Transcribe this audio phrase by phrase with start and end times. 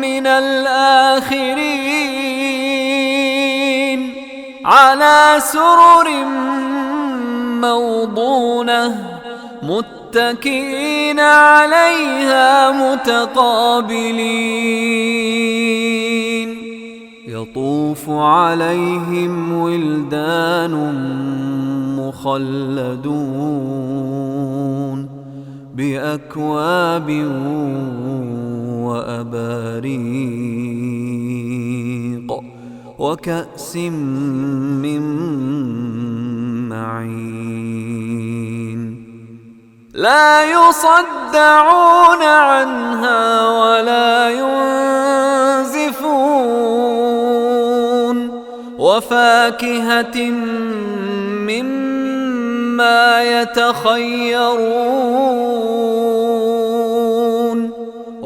[0.00, 1.60] من الآخرين
[4.64, 6.10] على سرر
[7.60, 9.10] موضونة
[9.62, 14.50] متكئين عليها متقابلين.
[17.28, 20.74] يطوف عليهم ولدان
[21.98, 23.60] مخلدون
[25.74, 27.10] بأكواب
[28.90, 30.00] وأباريق
[32.98, 35.02] وكأس من
[36.68, 38.00] معين.
[39.94, 46.00] لا يصدعون عنها ولا ينزفون.
[48.78, 50.30] وفاكهة
[51.50, 54.90] مما يتخيرون.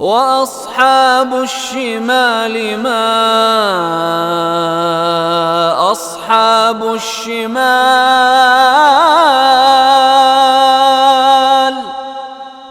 [0.00, 3.00] وأصحاب الشمال ما
[5.92, 7.60] أصحاب الشمال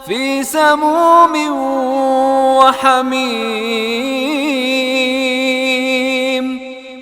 [0.07, 1.33] في سموم
[2.57, 3.19] وحميم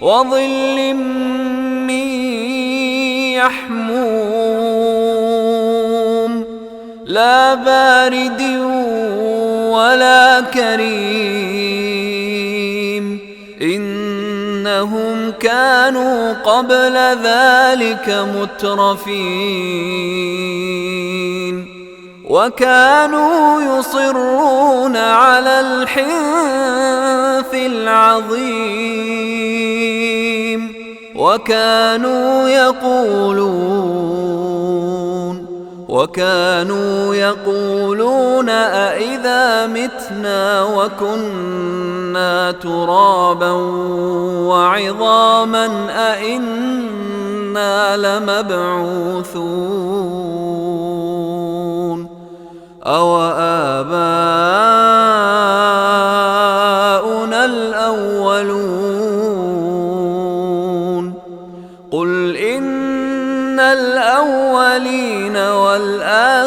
[0.02, 0.94] وظل
[1.88, 2.08] من
[3.40, 4.58] يحموم
[7.06, 8.42] لا بارد
[9.78, 11.38] ولا كريم.
[13.62, 19.38] إنهم كانوا قبل ذلك مترفين.
[22.30, 28.78] وكانوا يصرون على الحنث العظيم.
[31.16, 33.98] وكانوا يقولون
[35.90, 43.52] وكانوا يقولون أإذا متنا وكنا ترابا
[44.52, 47.18] وعظاما أإنا
[47.98, 49.48] لمبعوثون
[52.86, 55.07] أو آباؤنا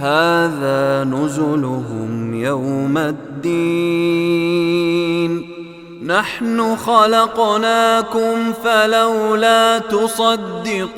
[0.00, 4.60] هذا نزلهم يوم الدين.
[6.06, 10.90] نحن خلقناكم فلولا تصدقون.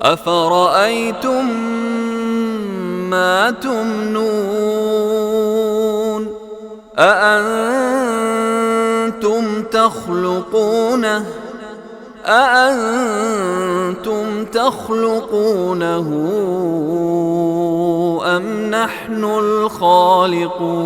[0.00, 1.46] أفرأيتم
[3.10, 4.28] ما تمنون؟
[6.98, 8.02] أأنتم
[9.62, 11.24] تخلقونه؟
[12.28, 16.08] أأنتم تخلقونه
[18.36, 20.78] أم نحن الخالقون؟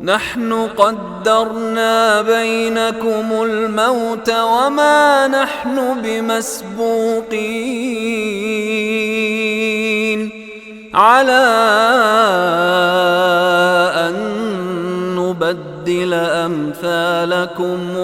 [0.00, 7.52] نحن قدرنا بينكم الموت وما نحن بمسبوقين.
[10.94, 11.44] على
[13.96, 14.14] أن
[15.16, 17.96] نبدل أمثالكم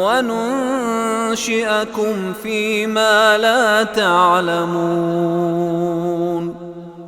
[1.29, 5.09] وننشئكم فيما لا تعلمون.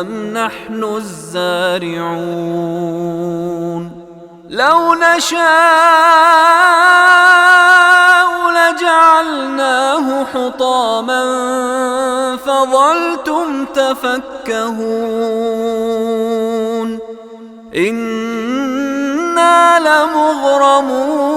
[0.00, 2.46] أم نحن الزارعون؟
[4.50, 5.40] لو نشاء
[8.50, 11.22] لجعلناه حطاما
[12.36, 14.78] فظلتم تفكهون.
[17.76, 21.36] إنا لمغرمون.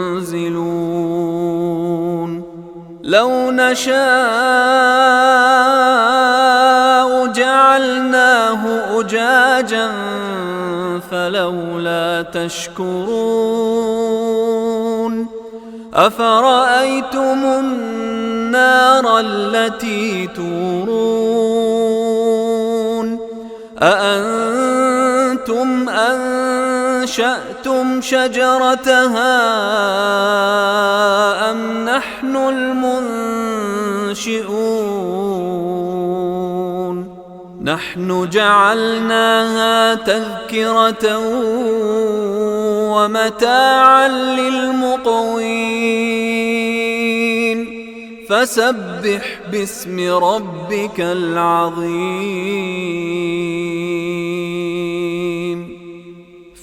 [3.11, 3.95] لو نشاء
[7.27, 8.63] جعلناه
[8.99, 9.91] أجاجا
[11.11, 13.01] فلولا تشكرون
[15.93, 21.51] أفرأيتم النار التي تورون
[23.81, 24.61] أأنتم
[25.41, 29.41] أنتم أنشأتم شجرتها
[37.63, 41.17] نحن جعلناها تذكرة
[42.91, 45.41] ومتاعا للمقوين.
[48.29, 52.41] فسبح باسم ربك العظيم.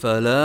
[0.00, 0.38] فلا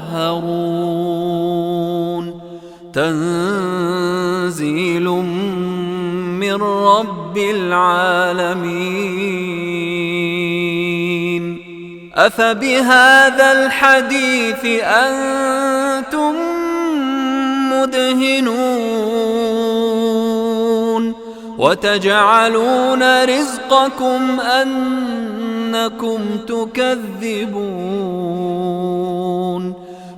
[0.29, 2.41] المطهرون
[2.93, 5.07] تنزيل
[6.39, 9.01] من رب العالمين.
[12.15, 16.35] أفبهذا الحديث أنتم
[17.71, 19.21] مدهنون.
[21.57, 27.01] وتجعلون رزقكم أنكم تكذبون.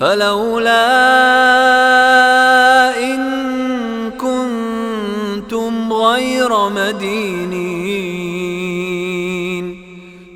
[0.00, 0.88] فلولا
[3.04, 3.20] إن
[4.10, 7.98] كنتم غير مدينين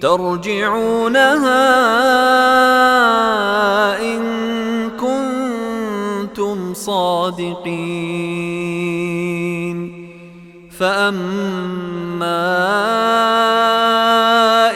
[0.00, 1.62] ترجعونها
[4.02, 4.23] إن
[4.90, 7.83] كنتم صادقين
[10.78, 12.42] فأما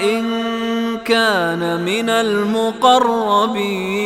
[0.01, 0.27] إن
[1.05, 4.06] كان من المقربين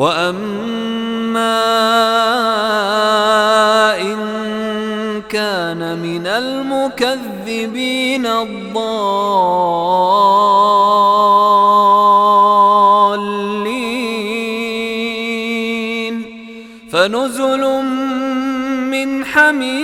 [0.00, 1.60] وأما
[4.00, 4.18] إن
[5.28, 7.46] كان من المكذبين
[8.26, 8.70] الضالين
[16.90, 17.82] فنزل
[18.90, 19.80] من حميم